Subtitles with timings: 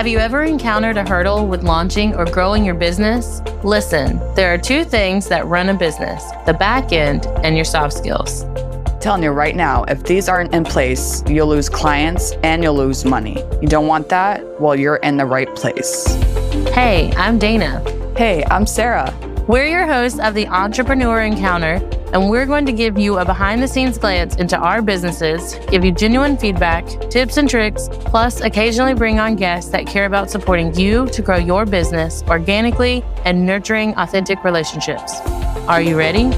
[0.00, 3.42] Have you ever encountered a hurdle with launching or growing your business?
[3.62, 7.92] Listen, there are two things that run a business the back end and your soft
[7.92, 8.46] skills.
[8.98, 13.04] Telling you right now, if these aren't in place, you'll lose clients and you'll lose
[13.04, 13.44] money.
[13.60, 14.42] You don't want that?
[14.58, 16.06] Well, you're in the right place.
[16.72, 17.84] Hey, I'm Dana.
[18.16, 19.14] Hey, I'm Sara.
[19.48, 21.78] We're your hosts of the Entrepreneur Encounter
[22.12, 25.84] and we're going to give you a behind the scenes glance into our businesses, give
[25.84, 30.74] you genuine feedback, tips and tricks, plus occasionally bring on guests that care about supporting
[30.74, 35.20] you to grow your business organically and nurturing authentic relationships.
[35.68, 36.30] Are you ready?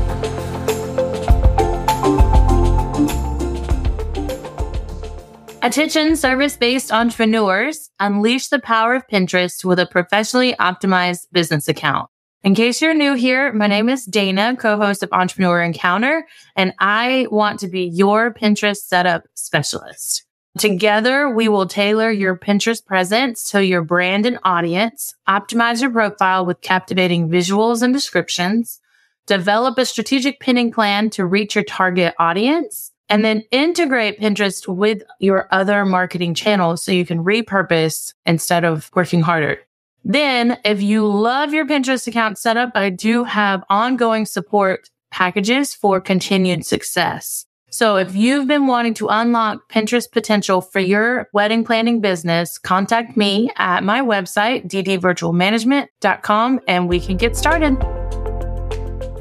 [5.65, 12.12] Attention service based entrepreneurs, unleash the power of Pinterest with a professionally optimized business account.
[12.45, 17.28] In case you're new here, my name is Dana, co-host of Entrepreneur Encounter, and I
[17.30, 20.24] want to be your Pinterest setup specialist.
[20.59, 26.45] Together, we will tailor your Pinterest presence to your brand and audience, optimize your profile
[26.45, 28.80] with captivating visuals and descriptions,
[29.29, 35.04] develop a strategic pinning plan to reach your target audience, and then integrate Pinterest with
[35.20, 39.60] your other marketing channels so you can repurpose instead of working harder.
[40.04, 46.00] Then if you love your Pinterest account setup, I do have ongoing support packages for
[46.00, 47.46] continued success.
[47.70, 53.16] So if you've been wanting to unlock Pinterest potential for your wedding planning business, contact
[53.16, 57.76] me at my website, ddvirtualmanagement.com, and we can get started.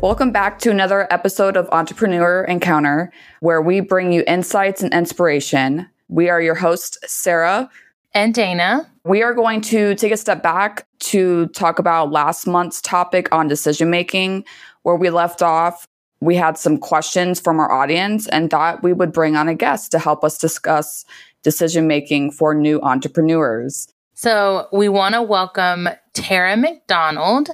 [0.02, 5.88] Welcome back to another episode of Entrepreneur Encounter, where we bring you insights and inspiration.
[6.10, 7.70] We are your hosts, Sara
[8.16, 8.91] and Dana.
[9.04, 13.48] We are going to take a step back to talk about last month's topic on
[13.48, 14.46] decision making.
[14.84, 15.88] Where we left off,
[16.20, 19.92] we had some questions from our audience and thought we would bring on a guest
[19.92, 21.04] to help us discuss
[21.42, 23.88] decision making for new entrepreneurs.
[24.14, 27.50] So we want to welcome Tera McDonald.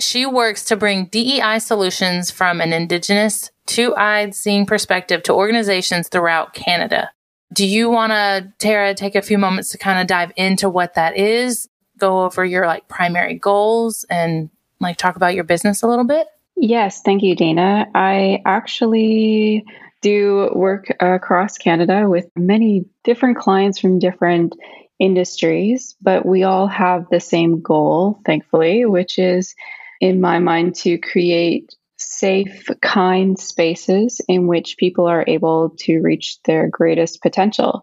[0.00, 6.08] She works to bring DEI solutions from an Indigenous, two eyed seeing perspective to organizations
[6.08, 7.10] throughout Canada.
[7.52, 10.94] Do you want to, Tera, take a few moments to kind of dive into what
[10.94, 14.50] that is, go over your like primary goals and
[14.80, 16.26] like talk about your business a little bit?
[16.56, 17.86] Yes, thank you, Dana.
[17.94, 19.64] I actually
[20.00, 24.54] do work across Canada with many different clients from different
[24.98, 29.54] industries, but we all have the same goal, thankfully, which is,
[30.00, 31.74] in my mind, to create
[32.08, 37.82] safe, kind spaces in which people are able to reach their greatest potential.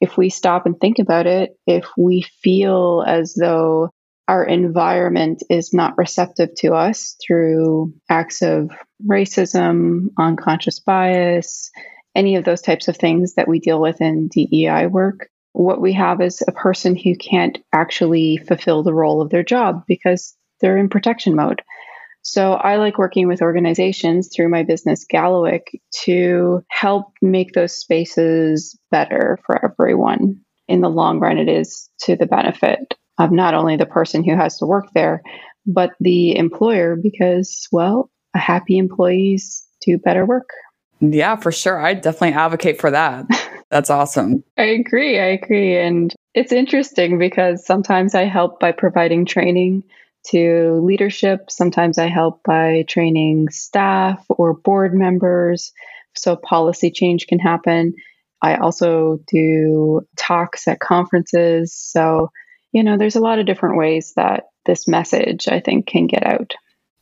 [0.00, 3.90] If we stop and think about it, if we feel as though
[4.28, 8.70] our environment is not receptive to us through acts of
[9.04, 11.70] racism, unconscious bias,
[12.14, 15.92] any of those types of things that we deal with in DEI work, what we
[15.94, 20.78] have is a person who can't actually fulfill the role of their job because they're
[20.78, 21.62] in protection mode.
[22.28, 28.76] So I like working with organizations through my business Kalawikk to help make those spaces
[28.90, 30.40] better for everyone.
[30.66, 34.34] In the long run, it is to the benefit of not only the person who
[34.34, 35.22] has to work there,
[35.66, 40.48] but the employer because, well, happy employees do better work.
[40.98, 41.78] Yeah, for sure.
[41.78, 43.26] I definitely advocate for that.
[43.70, 44.42] That's awesome.
[44.58, 45.20] I agree.
[45.20, 45.78] I agree.
[45.78, 49.84] And it's interesting because sometimes I help by providing training
[50.30, 51.50] to leadership.
[51.50, 55.72] Sometimes I help by training staff or board members
[56.14, 57.94] so policy change can happen.
[58.42, 61.74] I also do talks at conferences.
[61.74, 62.30] So,
[62.72, 66.26] you know, there's a lot of different ways that this message, I think, can get
[66.26, 66.54] out.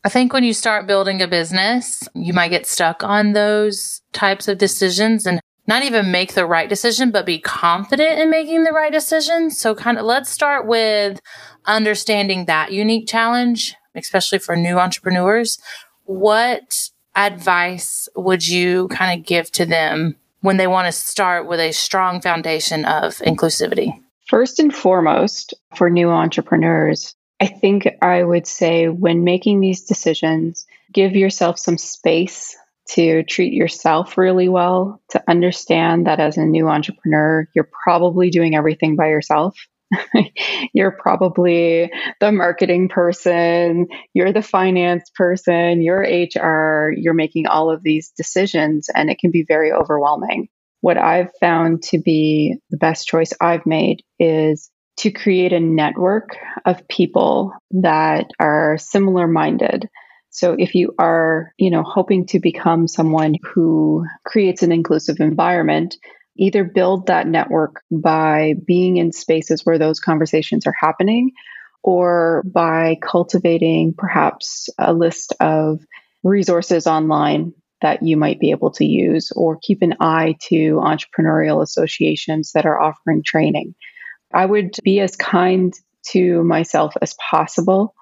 [0.05, 4.49] I think when you start building a business, you might get stuck on those types
[4.49, 8.73] of decisions and not even make the right decision, but be confident in making the
[8.73, 9.51] right decision.
[9.51, 11.21] So, kind of let's start with
[11.65, 15.59] understanding that unique challenge, especially for new entrepreneurs.
[16.05, 21.61] What advice would you kind of give to them when they want to start with
[21.61, 23.93] a strong foundation of inclusivity?
[24.29, 30.67] First and foremost, for new entrepreneurs, I think I would say when making these decisions,
[30.93, 32.57] give yourself some space
[32.91, 38.55] to treat yourself really well, to understand that as a new entrepreneur, you're probably doing
[38.55, 39.57] everything by yourself.
[40.75, 41.91] you're probably
[42.21, 48.89] the marketing person, you're the finance person, you're HR, you're making all of these decisions,
[48.95, 50.49] and it can be very overwhelming.
[50.81, 56.37] What I've found to be the best choice I've made is to create a network
[56.65, 59.89] of people that are similar minded
[60.35, 65.97] so if you are, you know, hoping to become someone who creates an inclusive environment,
[66.37, 71.31] either build that network by being in spaces where those conversations are happening
[71.85, 75.79] or by cultivating perhaps a list of
[76.25, 81.63] resources online that you might be able to use or keep an eye to entrepreneurial
[81.63, 83.73] associations that are offering training.
[84.35, 85.73] I would be as kind
[86.09, 87.95] to myself as possible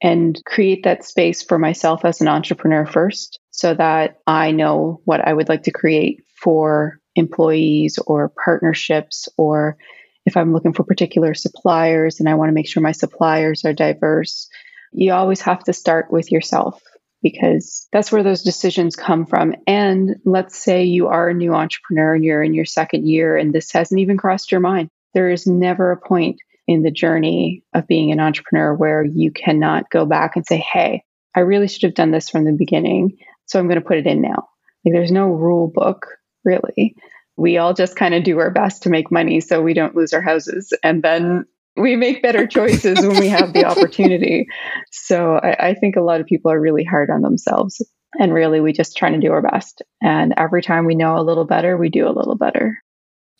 [0.00, 5.26] and create that space for myself as an entrepreneur first so that I know what
[5.26, 9.76] I would like to create for employees or partnerships or
[10.24, 13.72] if I'm looking for particular suppliers and I want to make sure my suppliers are
[13.72, 14.48] diverse.
[14.92, 16.80] You always have to start with yourself
[17.22, 19.54] because that's where those decisions come from.
[19.66, 23.52] And let's say you are a new entrepreneur and you're in your second year and
[23.52, 24.90] this hasn't even crossed your mind.
[25.14, 29.90] There is never a point in the journey of being an entrepreneur where you cannot
[29.90, 31.02] go back and say, hey,
[31.34, 33.16] I really should have done this from the beginning.
[33.46, 34.48] So I'm going to put it in now.
[34.84, 36.06] Like there's no rule book,
[36.44, 36.94] really.
[37.36, 40.12] We all just kind of do our best to make money so we don't lose
[40.12, 40.74] our houses.
[40.82, 44.46] And then we make better choices when we have the opportunity.
[44.90, 47.82] So I, I think a lot of people are really hard on themselves.
[48.18, 49.82] And really, we just trying to do our best.
[50.02, 52.78] And every time we know a little better, we do a little better.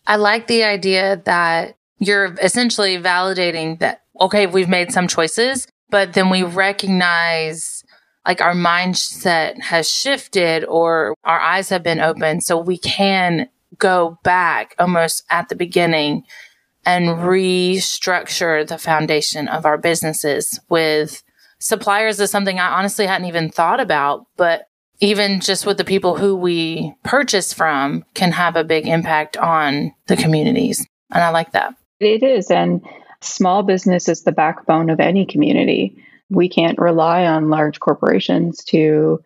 [0.07, 6.13] I like the idea that you're essentially validating that, okay, we've made some choices, but
[6.13, 7.85] then we recognize
[8.27, 12.45] like our mindset has shifted or our eyes have been opened.
[12.45, 13.49] So we can
[13.79, 16.25] go back almost at the beginning
[16.85, 21.23] and restructure the foundation of our businesses with
[21.59, 24.69] suppliers is something I honestly hadn't even thought about, but
[25.01, 29.93] even just with the people who we purchase from can have a big impact on
[30.07, 30.87] the communities.
[31.11, 31.75] And I like that.
[32.01, 32.51] It is.
[32.51, 32.83] And
[33.21, 35.97] small business is the backbone of any community.
[36.31, 39.21] We can't rely on large corporations to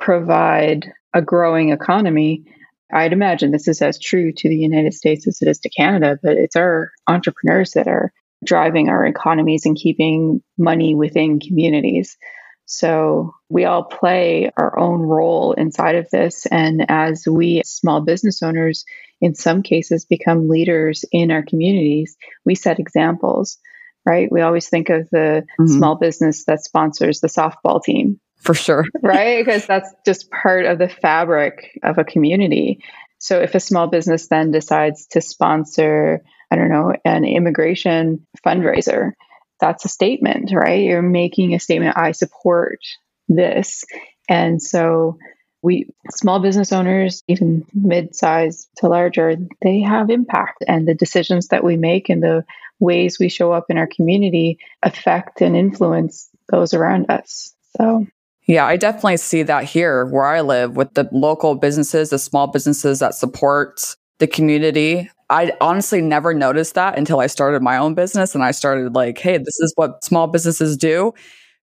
[0.00, 2.44] provide a growing economy.
[2.92, 6.18] I'd imagine this is as true to the United States as it is to Canada,
[6.22, 8.12] but it's our entrepreneurs that are
[8.44, 12.16] driving our economies and keeping money within communities.
[12.66, 16.46] So we all play our own role inside of this.
[16.46, 18.84] And as we, small business owners,
[19.20, 23.58] in some cases become leaders in our communities, we set examples,
[24.06, 24.30] right?
[24.30, 25.66] We always think of the mm-hmm.
[25.66, 28.20] small business that sponsors the softball team.
[28.36, 28.84] For sure.
[29.02, 29.44] right?
[29.44, 32.80] Because that's just part of the fabric of a community.
[33.18, 39.12] So if a small business then decides to sponsor, I don't know, an immigration fundraiser,
[39.60, 40.82] that's a statement, right?
[40.82, 41.96] You're making a statement.
[41.96, 42.80] I support
[43.28, 43.84] this.
[44.28, 45.18] And so
[45.62, 51.64] we small business owners, even mid-size to larger, they have impact and the decisions that
[51.64, 52.44] we make and the
[52.80, 57.54] ways we show up in our community affect and influence those around us.
[57.78, 58.06] So
[58.46, 62.46] yeah, I definitely see that here where I live with the local businesses, the small
[62.46, 65.10] businesses that support the community.
[65.30, 69.18] I honestly never noticed that until I started my own business and I started like,
[69.18, 71.12] hey, this is what small businesses do.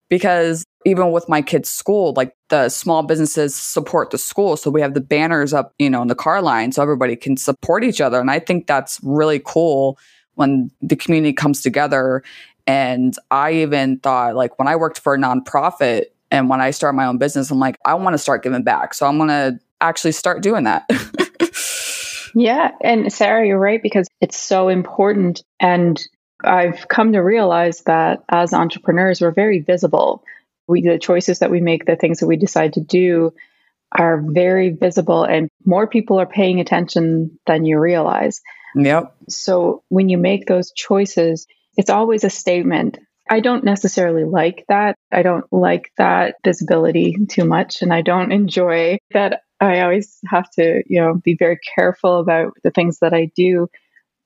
[0.09, 4.57] Because even with my kids' school, like the small businesses support the school.
[4.57, 7.37] So we have the banners up, you know, in the car line so everybody can
[7.37, 8.19] support each other.
[8.19, 9.99] And I think that's really cool
[10.35, 12.23] when the community comes together.
[12.65, 16.95] And I even thought, like, when I worked for a nonprofit and when I start
[16.95, 18.93] my own business, I'm like, I want to start giving back.
[18.93, 20.89] So I'm going to actually start doing that.
[22.35, 22.71] Yeah.
[22.81, 25.43] And Sara, you're right, because it's so important.
[25.59, 25.99] And
[26.43, 30.23] I've come to realize that as entrepreneurs, we're very visible.
[30.67, 33.33] We, the choices that we make, the things that we decide to do
[33.91, 38.41] are very visible, and more people are paying attention than you realize.
[38.75, 39.15] Yep.
[39.29, 42.99] So when you make those choices, it's always a statement.
[43.27, 44.95] I don't necessarily like that.
[45.11, 50.49] I don't like that visibility too much, and I don't enjoy that I always have
[50.51, 53.67] to, you know, be very careful about the things that I do.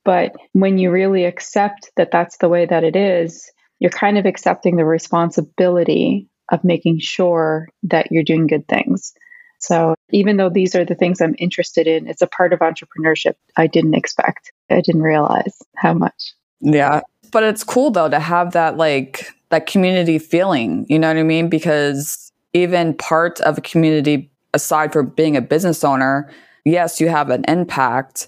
[0.06, 3.50] But when you really accept that that's the way that it is,
[3.80, 9.14] you're kind of accepting the responsibility of making sure that you're doing good things.
[9.60, 13.36] So even though these are the things I'm interested in, it's a part of entrepreneurship
[13.56, 14.52] I didn't expect.
[14.70, 16.34] I didn't realize how much.
[16.60, 17.02] Yeah.
[17.32, 21.24] But it's cool though to have that like that community feeling, you know what I
[21.24, 21.48] mean?
[21.48, 26.32] Because even part of a community aside from being a business owner,
[26.66, 28.28] yes, you have an impact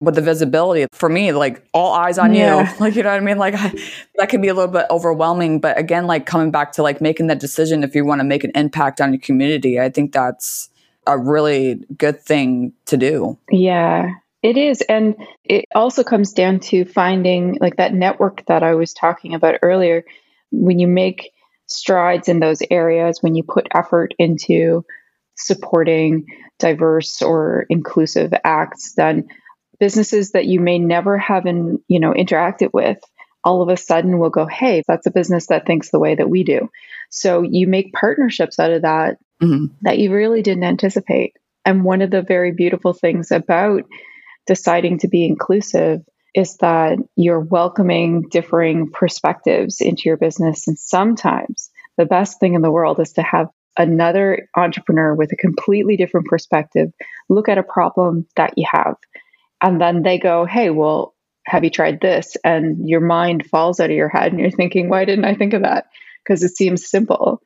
[0.00, 2.72] with the visibility for me, like all eyes on yeah.
[2.72, 3.38] you, like, you know what I mean?
[3.38, 3.72] Like I,
[4.16, 7.26] that can be a little bit overwhelming, but again, like coming back to like making
[7.26, 10.70] that decision, if you want to make an impact on your community, I think that's
[11.06, 13.38] a really good thing to do.
[13.50, 14.10] Yeah.
[14.42, 14.80] It is.
[14.82, 19.58] And it also comes down to finding like that network that I was talking about
[19.62, 20.04] earlier.
[20.50, 21.32] When you make
[21.66, 24.84] strides in those areas, when you put effort into
[25.44, 26.26] supporting
[26.58, 29.28] diverse or inclusive acts, then
[29.78, 32.98] businesses that you may never have in, you know, interacted with
[33.42, 36.28] all of a sudden will go, Hey, that's a business that thinks the way that
[36.28, 36.68] we do.
[37.08, 39.66] So you make partnerships out of that mm-hmm.
[39.82, 41.34] that you really didn't anticipate.
[41.64, 43.84] And one of the very beautiful things about
[44.46, 46.02] deciding to be inclusive
[46.34, 50.68] is that you're welcoming differing perspectives into your business.
[50.68, 53.48] And sometimes the best thing in the world is to have
[53.80, 56.92] another entrepreneur with a completely different perspective
[57.30, 58.96] look at a problem that you have.
[59.62, 61.14] And then they go, Hey, well,
[61.46, 62.36] have you tried this?
[62.44, 65.54] And your mind falls out of your head and you're thinking, Why didn't I think
[65.54, 65.86] of that?
[66.22, 67.40] Because it seems simple.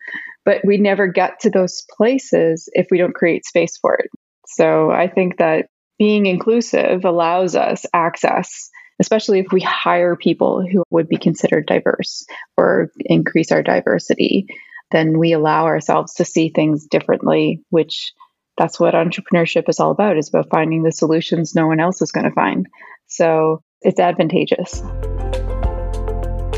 [0.44, 4.10] But we never get to those places if we don't create space for it.
[4.46, 10.82] So I think that being inclusive allows us access, especially if we hire people who
[10.90, 12.26] would be considered diverse
[12.56, 14.48] or increase our diversity,
[14.94, 18.12] then we allow ourselves to see things differently, which
[18.56, 22.12] that's what entrepreneurship is all about is about finding the solutions no one else is
[22.12, 22.66] going to find.
[23.08, 24.82] So it's advantageous.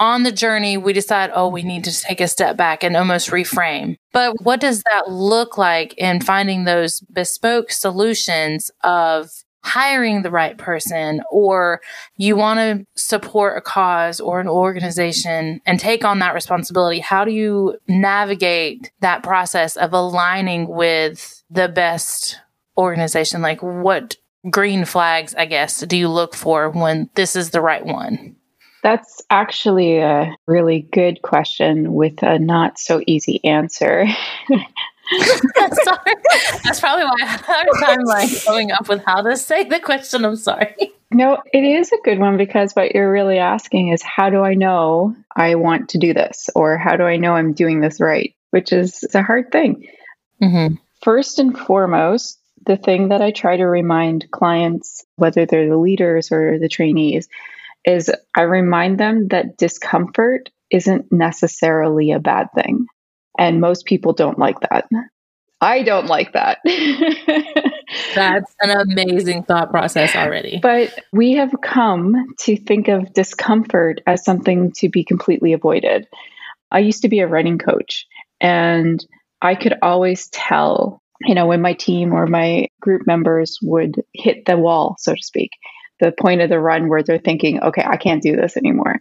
[0.00, 3.30] on the journey, we decide, oh, we need to take a step back and almost
[3.30, 3.96] reframe.
[4.12, 9.30] But what does that look like in finding those bespoke solutions of
[9.62, 11.80] hiring the right person or
[12.16, 16.98] you want to support a cause or an organization and take on that responsibility?
[16.98, 22.38] How do you navigate that process of aligning with the best
[22.76, 23.40] organization?
[23.40, 24.16] Like what
[24.50, 28.36] green flags, I guess, do you look for when this is the right one?
[28.84, 34.06] That's actually a really good question with a not so easy answer.
[34.50, 36.14] sorry.
[36.62, 39.64] That's probably why I have a hard time like coming up with how to say
[39.64, 40.26] the question.
[40.26, 40.76] I'm sorry.
[41.10, 44.52] No, it is a good one because what you're really asking is how do I
[44.52, 46.50] know I want to do this?
[46.54, 48.34] Or how do I know I'm doing this right?
[48.50, 49.88] Which is a hard thing.
[50.42, 50.74] Mm-hmm.
[51.02, 56.32] First and foremost, the thing that I try to remind clients, whether they're the leaders
[56.32, 57.28] or the trainees,
[57.84, 62.86] is I remind them that discomfort isn't necessarily a bad thing.
[63.38, 64.86] And most people don't like that.
[65.60, 66.58] I don't like that.
[68.14, 70.58] That's an amazing thought process already.
[70.62, 76.06] But we have come to think of discomfort as something to be completely avoided.
[76.70, 78.06] I used to be a running coach,
[78.40, 79.04] and
[79.40, 84.44] I could always tell you know, when my team or my group members would hit
[84.46, 85.50] the wall, so to speak,
[86.00, 89.00] the point of the run where they're thinking, okay, I can't do this anymore.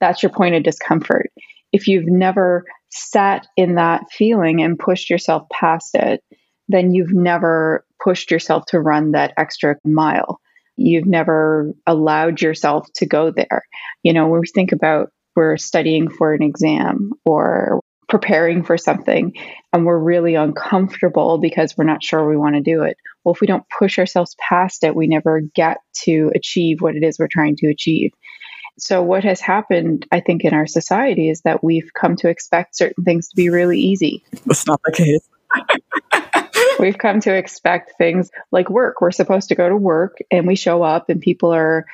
[0.00, 1.30] That's your point of discomfort.
[1.72, 6.22] If you've never sat in that feeling and pushed yourself past it,
[6.68, 10.40] then you've never pushed yourself to run that extra mile.
[10.76, 13.62] You've never allowed yourself to go there.
[14.02, 19.32] You know, when we think about we're studying for an exam or preparing for something
[19.72, 22.96] and we're really uncomfortable because we're not sure we want to do it.
[23.24, 27.02] Well, if we don't push ourselves past it, we never get to achieve what it
[27.02, 28.12] is we're trying to achieve.
[28.78, 32.76] So, what has happened, I think, in our society is that we've come to expect
[32.76, 34.24] certain things to be really easy.
[34.46, 35.28] That's not the case.
[36.80, 39.00] we've come to expect things like work.
[39.00, 41.86] We're supposed to go to work and we show up, and people are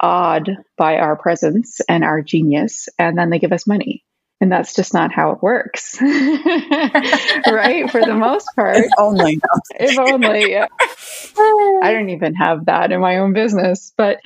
[0.00, 4.04] awed by our presence and our genius, and then they give us money
[4.40, 5.96] And that's just not how it works.
[6.02, 7.90] right?
[7.90, 8.76] For the most part.
[8.76, 9.40] If only.
[9.78, 10.56] If only.
[10.56, 13.92] I don't even have that in my own business.
[13.96, 14.18] But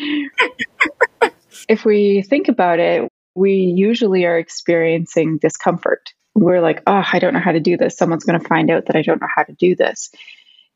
[1.68, 6.12] if we think about it, we usually are experiencing discomfort.
[6.34, 7.96] We're like, oh, I don't know how to do this.
[7.96, 10.10] Someone's going to find out that I don't know how to do this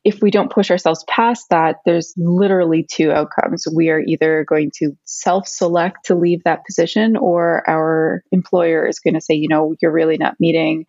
[0.03, 3.65] if we don't push ourselves past that, there's literally two outcomes.
[3.73, 8.99] We are either going to self select to leave that position, or our employer is
[8.99, 10.85] going to say, you know, you're really not meeting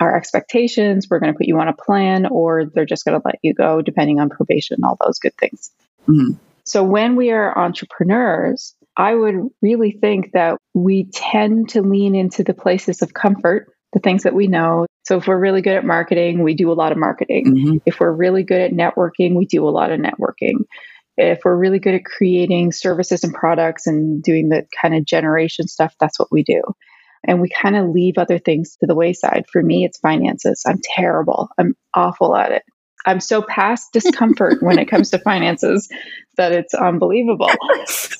[0.00, 1.06] our expectations.
[1.10, 3.54] We're going to put you on a plan, or they're just going to let you
[3.54, 5.70] go, depending on probation, all those good things.
[6.06, 6.34] Mm-hmm.
[6.64, 12.44] So when we are entrepreneurs, I would really think that we tend to lean into
[12.44, 14.86] the places of comfort the things that we know.
[15.08, 17.46] So if we're really good at marketing, we do a lot of marketing.
[17.46, 17.76] Mm-hmm.
[17.86, 20.66] If we're really good at networking, we do a lot of networking.
[21.16, 25.66] If we're really good at creating services and products and doing the kind of generation
[25.66, 26.60] stuff, that's what we do.
[27.26, 29.46] And we kind of leave other things to the wayside.
[29.50, 30.64] For me, it's finances.
[30.66, 31.48] I'm terrible.
[31.56, 32.62] I'm awful at it.
[33.06, 35.88] I'm so past discomfort when it comes to finances
[36.36, 37.50] that it's unbelievable.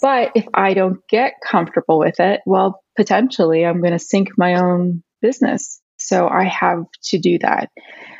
[0.00, 4.54] But if I don't get comfortable with it, well, potentially I'm going to sink my
[4.54, 5.82] own business.
[6.08, 7.70] So I have to do that.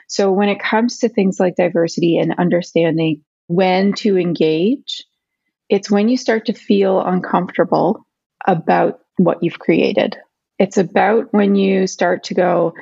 [0.09, 5.05] So when it comes to things like diversity and understanding when to engage,
[5.71, 8.07] it's when you start to feel uncomfortable
[8.47, 10.19] about what you've created.
[10.59, 12.75] It's about when you start to go,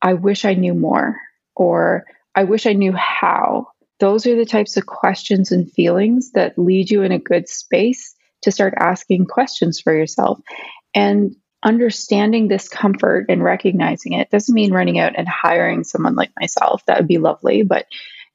[0.00, 1.16] I wish I knew more,
[1.54, 3.68] or I wish I knew how.
[4.00, 8.14] Those are the types of questions and feelings that lead you in a good space
[8.42, 10.40] to start asking questions for yourself.
[10.94, 11.36] And
[11.66, 16.80] understanding this comfort and recognizing it doesn't mean running out and hiring someone like myself.
[16.86, 17.86] That would be lovely, but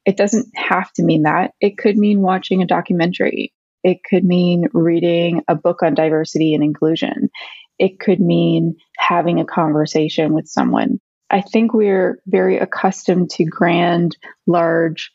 [0.05, 1.53] it doesn't have to mean that.
[1.61, 3.53] It could mean watching a documentary.
[3.85, 7.29] It could mean reading a book on diversity and inclusion.
[7.79, 11.00] It could mean having a conversation with someone.
[11.29, 15.09] I think we're very accustomed to grand, large,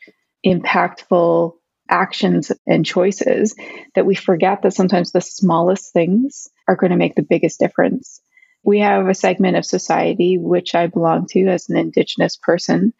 [0.44, 1.52] impactful
[1.90, 3.54] actions and choices
[3.94, 8.20] that we forget that sometimes the smallest things are going to make the biggest difference.
[8.62, 12.92] We have a segment of society which I belong to as an Indigenous person.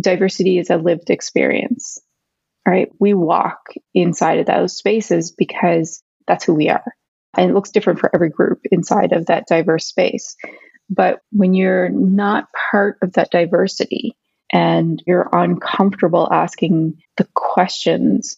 [0.00, 1.98] Diversity is a lived experience,
[2.66, 2.90] right?
[2.98, 3.60] We walk
[3.94, 6.94] inside of those spaces because that's who we are.
[7.36, 10.36] And it looks different for every group inside of that diverse space.
[10.90, 14.16] But when you're not part of that diversity,
[14.52, 18.36] and you're uncomfortable asking the questions,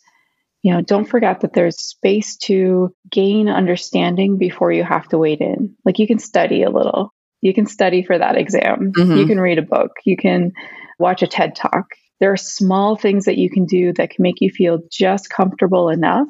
[0.62, 5.40] you know, don't forget that there's space to gain understanding before you have to wade
[5.40, 5.76] in.
[5.84, 9.16] Like you can study a little, you can study for that exam, mm-hmm.
[9.16, 10.52] you can read a book, you can
[10.98, 11.86] watch a TED talk.
[12.20, 15.88] There are small things that you can do that can make you feel just comfortable
[15.88, 16.28] enough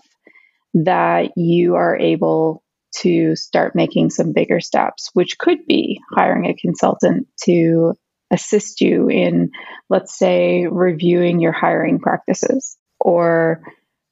[0.75, 2.62] that you are able
[3.01, 7.95] to start making some bigger steps, which could be hiring a consultant to
[8.31, 9.51] assist you in,
[9.88, 13.62] let's say, reviewing your hiring practices or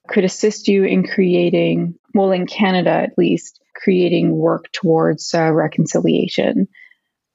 [0.09, 6.69] could assist you in creating, well, in Canada at least, creating work towards uh, reconciliation,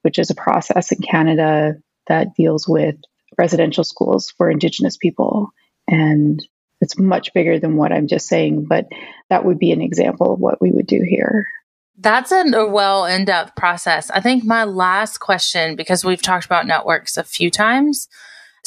[0.02, 1.76] which is a process in Canada
[2.08, 2.96] that deals with
[3.38, 5.52] residential schools for Indigenous people.
[5.88, 6.46] And
[6.82, 8.88] it's much bigger than what I'm just saying, but
[9.30, 11.48] that would be an example of what we would do here.
[11.98, 14.10] That's a well in depth process.
[14.10, 18.08] I think my last question, because we've talked about networks a few times.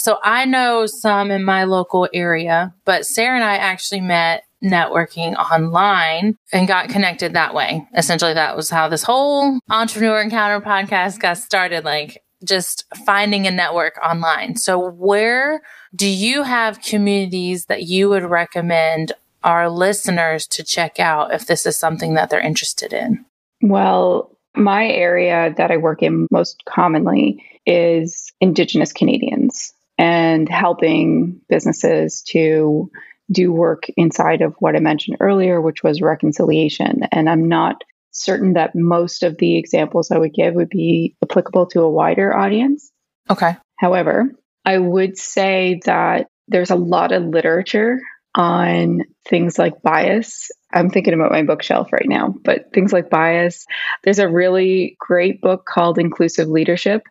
[0.05, 5.35] So I know some in my local area, but Sara and I actually met networking
[5.35, 7.89] online and got connected that way.
[7.97, 11.87] Essentially, that was how this whole entrepreneur encounter podcast got started.
[11.87, 14.57] Like, just finding a network online.
[14.57, 15.63] So, where
[15.97, 19.13] do you have communities that you would recommend
[19.43, 23.25] our listeners to check out if this is something that they're interested in?
[23.63, 32.23] Well, my area that I work in most commonly is Indigenous Canadians and helping businesses
[32.29, 32.91] to
[33.31, 37.03] do work inside of what I mentioned earlier, which was reconciliation.
[37.13, 41.67] And I'm not certain that most of the examples I would give would be applicable
[41.69, 42.91] to a wider audience.
[43.31, 43.57] Okay.
[43.77, 44.33] However,
[44.65, 47.99] I would say that there's a lot of literature
[48.35, 50.51] on things like bias.
[50.73, 53.65] I'm thinking about my bookshelf right now, but things like bias.
[54.03, 57.03] There's a really great book called Inclusive Leadership.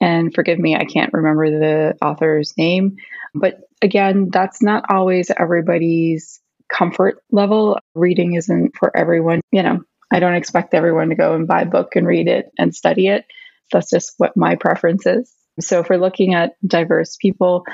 [0.00, 2.96] And forgive me, I can't remember the author's name.
[3.34, 6.40] But again, that's not always everybody's
[6.72, 7.78] comfort level.
[7.94, 9.40] Reading isn't for everyone.
[9.50, 9.80] You know,
[10.12, 13.08] I don't expect everyone to go and buy a book and read it and study
[13.08, 13.24] it.
[13.72, 15.32] That's just what my preference is.
[15.60, 17.64] So if we're looking at diverse people,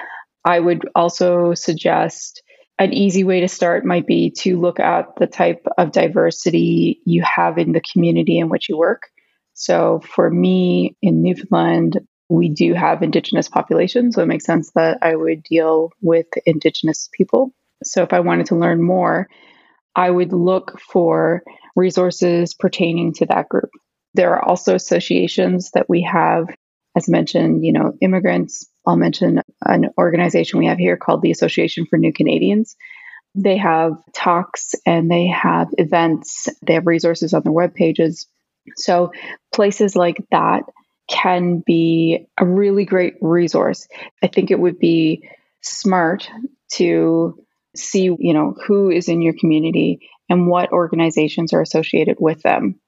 [0.45, 2.43] I would also suggest
[2.79, 7.23] an easy way to start might be to look at the type of diversity you
[7.23, 9.03] have in the community in which you work.
[9.61, 14.99] So for me in Newfoundland, we do have Indigenous populations, So it makes sense that
[15.03, 17.53] I would deal with Indigenous people.
[17.85, 19.29] So if I wanted to learn more,
[19.95, 21.43] I would look for
[21.77, 23.69] resources pertaining to that group.
[24.15, 26.47] There are also associations that we have,
[26.97, 28.67] as mentioned, you know, immigrants.
[28.87, 32.77] I'll mention an organization we have here called the Association for New Canadians.
[33.35, 38.27] They have talks and they have events, they have resources on their web pages.
[38.77, 39.13] So,
[39.53, 40.63] places like that
[41.09, 43.89] can be a really great resource.
[44.23, 45.29] I think it would be
[45.61, 46.31] smart
[46.75, 47.45] to
[47.77, 52.81] see, you know, who is in your community and what organizations are associated with them.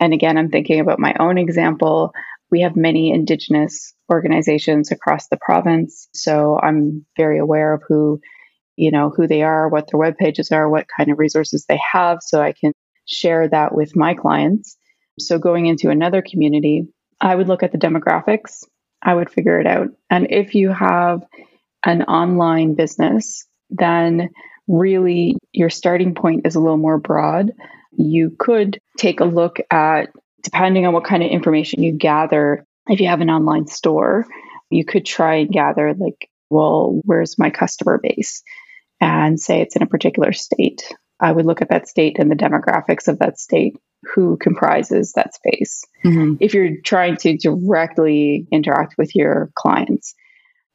[0.00, 2.12] And again, I'm thinking about my own example.
[2.50, 6.08] We have many Indigenous organizations across the province.
[6.12, 8.20] So I'm very aware of who,
[8.76, 11.78] you know, who they are, what their web pages are, what kind of resources they
[11.92, 12.18] have.
[12.22, 12.72] So I can
[13.06, 14.76] share that with my clients.
[15.18, 16.86] So going into another community,
[17.20, 18.64] I would look at the demographics.
[19.02, 19.88] I would figure it out.
[20.08, 21.22] And if you have
[21.84, 24.30] an online business, then
[24.68, 27.52] really your starting point is a little more broad.
[27.92, 30.10] You could take a look at,
[30.42, 34.26] depending on what kind of information you gather, if you have an online store,
[34.70, 38.42] you could try and gather, like, well, where's my customer base?
[39.00, 40.92] And say it's in a particular state.
[41.18, 45.34] I would look at that state and the demographics of that state, who comprises that
[45.34, 45.84] space.
[46.04, 46.34] Mm-hmm.
[46.40, 50.14] If you're trying to directly interact with your clients.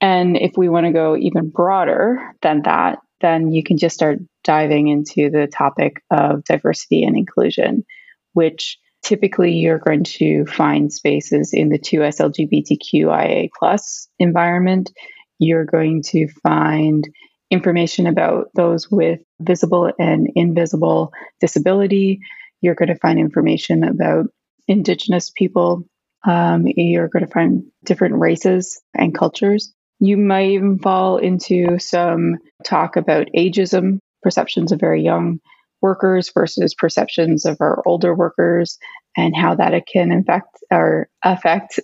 [0.02, 4.20] And if we want to go even broader than that, then you can just start
[4.44, 7.86] diving into the topic of diversity and inclusion,
[8.34, 14.92] which typically you're going to find spaces in the 2S LGBTQIA plus environment.
[15.40, 17.08] You're going to find
[17.52, 22.20] information about those with visible and invisible disability.
[22.66, 24.26] You're going to find information about
[24.68, 25.84] Indigenous people.
[26.26, 29.72] Um, you're going to find different races and cultures.
[30.00, 35.40] You might even fall into some talk about ageism, perceptions of very young
[35.82, 38.80] workers versus perceptions of our older workers,
[39.16, 41.80] and how that can affect or affect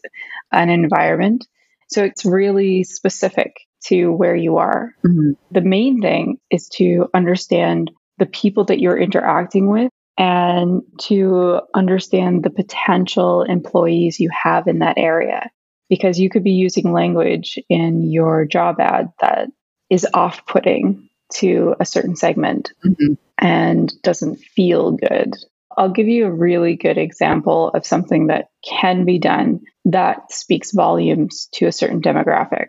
[0.51, 1.45] an environment.
[1.89, 3.53] So it's really specific
[3.85, 4.93] to where you are.
[5.05, 5.33] Mm-hmm.
[5.51, 12.43] The main thing is to understand the people that you're interacting with and to understand
[12.43, 15.49] the potential employees you have in that area
[15.89, 19.49] because you could be using language in your job ad that
[19.89, 23.13] is off putting to a certain segment mm-hmm.
[23.39, 25.33] and doesn't feel good.
[25.75, 30.71] I'll give you a really good example of something that can be done that speaks
[30.71, 32.67] volumes to a certain demographic.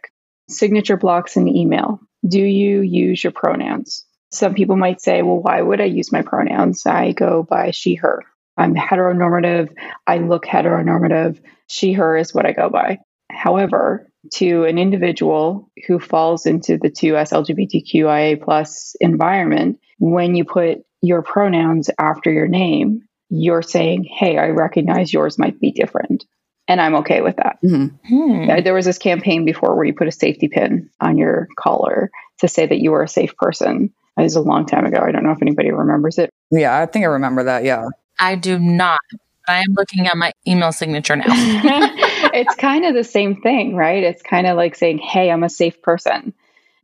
[0.49, 2.01] Signature blocks in email.
[2.27, 4.07] Do you use your pronouns?
[4.33, 6.87] Some people might say, well, why would I use my pronouns?
[6.87, 8.25] I go by she, her.
[8.57, 9.75] I'm heteronormative.
[10.07, 11.41] I look heteronormative.
[11.69, 12.99] She, her is what I go by.
[13.31, 20.79] However, to an individual who falls into the 2S LGBTQIA plus environment, when you put
[21.01, 26.25] your pronouns after your name, you're saying, hey, I recognize yours might be different.
[26.69, 27.59] And I'm okay with that.
[27.65, 27.97] Mm-hmm.
[28.07, 28.63] Hmm.
[28.63, 32.49] There was this campaign before where you put a safety pin on your collar to
[32.49, 33.93] say that you were a safe person.
[34.19, 34.99] It was a long time ago.
[35.01, 36.31] I don't know if anybody remembers it.
[36.51, 37.65] Yeah, I think I remember that.
[37.65, 37.89] Yeah.
[38.19, 39.01] I do not.
[39.49, 41.25] I am looking at my email signature now.
[41.29, 44.03] it's kind of the same thing, right?
[44.03, 46.35] It's kind of like saying, hey, I'm a safe person.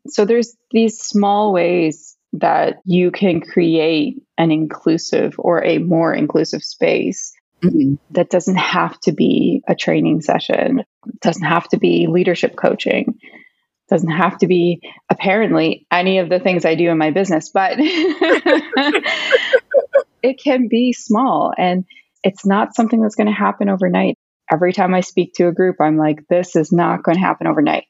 [0.07, 6.62] So there's these small ways that you can create an inclusive or a more inclusive
[6.62, 7.95] space mm-hmm.
[8.11, 13.19] that doesn't have to be a training session, it doesn't have to be leadership coaching,
[13.23, 13.48] it
[13.88, 17.74] doesn't have to be apparently any of the things I do in my business, but
[20.22, 21.85] it can be small and
[22.22, 24.16] it's not something that's going to happen overnight
[24.51, 27.46] every time I speak to a group, I'm like, this is not going to happen
[27.46, 27.85] overnight.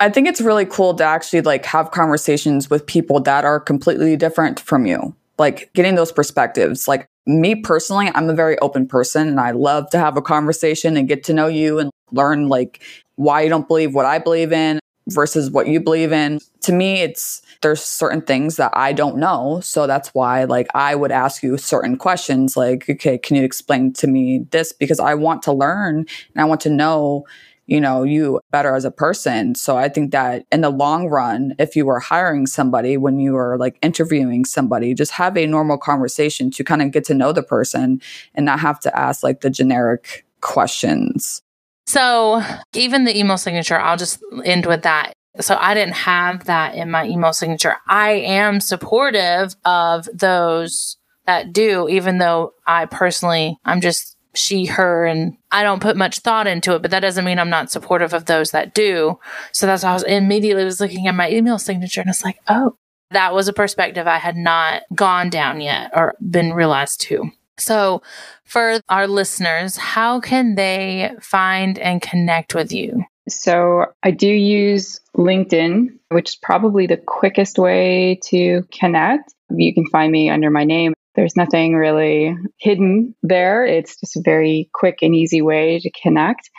[0.00, 4.16] I think it's really cool to actually like have conversations with people that are completely
[4.16, 5.14] different from you.
[5.38, 6.88] Like getting those perspectives.
[6.88, 10.96] Like me personally, I'm a very open person and I love to have a conversation
[10.96, 12.82] and get to know you and learn like
[13.14, 16.40] why you don't believe what I believe in versus what you believe in.
[16.62, 19.60] To me, it's there's certain things that I don't know.
[19.62, 23.92] So that's why like I would ask you certain questions like, okay, can you explain
[23.94, 24.72] to me this?
[24.72, 27.24] Because I want to learn and I want to know,
[27.66, 29.54] you know, you better as a person.
[29.54, 33.36] So I think that in the long run, if you were hiring somebody, when you
[33.36, 37.32] are like interviewing somebody, just have a normal conversation to kind of get to know
[37.32, 38.00] the person
[38.34, 41.42] and not have to ask like the generic questions.
[41.86, 42.42] So
[42.74, 45.12] even the email signature, I'll just end with that.
[45.40, 47.76] So I didn't have that in my email signature.
[47.88, 55.04] I am supportive of those that do, even though I personally, I'm just she, her,
[55.04, 58.14] and I don't put much thought into it, but that doesn't mean I'm not supportive
[58.14, 59.18] of those that do.
[59.52, 62.38] So that's why I was immediately was looking at my email signature and it's like,
[62.48, 62.76] oh,
[63.10, 67.30] that was a perspective I had not gone down yet or been realized too.
[67.62, 68.02] So
[68.44, 73.04] for our listeners, how can they find and connect with you?
[73.28, 79.32] So I do use LinkedIn, which is probably the quickest way to connect.
[79.50, 80.94] You can find me under my name.
[81.14, 83.64] There's nothing really hidden there.
[83.64, 86.50] It's just a very quick and easy way to connect.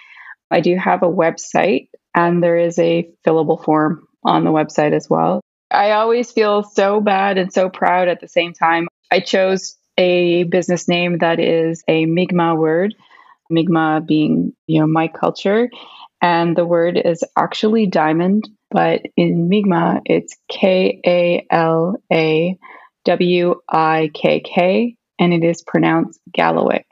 [0.52, 5.10] I do have a website and there is a fillable form on the website as
[5.10, 5.42] well.
[5.72, 8.88] I always feel so bad and so proud at the same time.
[9.12, 12.95] I chose a business name that is a Mi'kmaq word,
[13.49, 15.69] Mi'kmaq being, you know, my culture.
[16.21, 22.58] And the word is actually diamond, but in Mi'kmaq, it's K A L A
[23.06, 26.86] W I K K, and it is pronounced Galawick.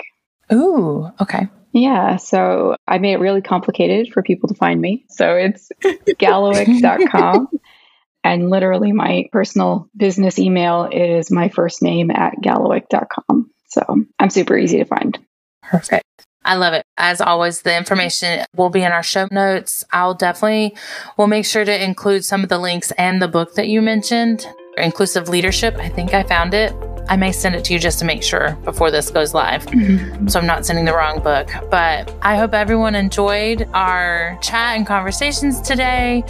[0.52, 1.48] Ooh, okay.
[1.74, 5.06] Yeah, so I made it really complicated for people to find me.
[5.10, 7.48] So it's kalawikk.com.
[8.24, 13.52] and literally, my personal business email is my first name at kalawikk.com.
[13.68, 15.18] So I'm super easy to find.
[15.64, 16.06] Perfect.
[16.44, 16.84] I love it.
[16.98, 19.84] As always, the information will be in our show notes.
[19.92, 20.76] I'll definitely,
[21.16, 24.48] we'll make sure to include some of the links and the book that you mentioned,
[24.78, 25.76] Inclusive Leadership.
[25.78, 26.74] I think I found it.
[27.10, 29.66] I may send it to you just to make sure before this goes live.
[29.66, 30.28] Mm-hmm.
[30.28, 31.50] So I'm not sending the wrong book.
[31.70, 36.24] But I hope everyone enjoyed our chat and conversations today.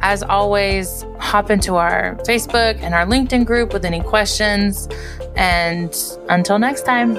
[0.00, 4.88] As always, hop into our Facebook and our LinkedIn group with any questions.
[5.36, 5.94] And
[6.28, 7.14] until next time.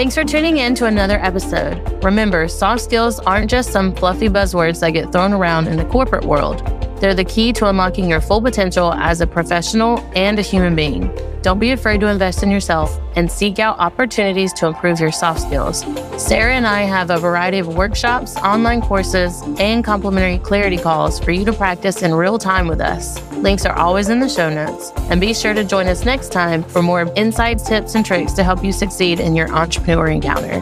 [0.00, 2.02] Thanks for tuning in to another episode.
[2.02, 6.24] Remember, soft skills aren't just some fluffy buzzwords that get thrown around in the corporate
[6.24, 6.79] world.
[7.00, 11.10] They're the key to unlocking your full potential as a professional and a human being.
[11.42, 15.40] Don't be afraid to invest in yourself and seek out opportunities to improve your soft
[15.40, 15.80] skills.
[16.22, 21.30] Sara and I have a variety of workshops, online courses, and complimentary clarity calls for
[21.30, 23.18] you to practice in real time with us.
[23.32, 24.92] Links are always in the show notes.
[25.08, 28.44] And be sure to join us next time for more insights, tips, and tricks to
[28.44, 30.60] help you succeed in your entrepreneur encounter.